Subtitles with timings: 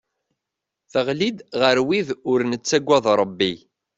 [0.91, 3.53] Teɣli-d ɣer wid ur nettagad Rebbi.